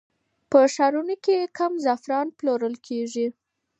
[0.49, 3.27] په ښارونو کې هم زعفران پلورل کېږي.